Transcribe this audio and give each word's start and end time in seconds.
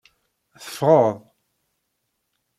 Teffɣeḍ. 0.63 1.15